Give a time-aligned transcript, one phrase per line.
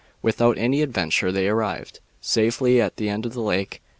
[0.23, 3.83] Without any adventure they arrived safely at the end of the lake.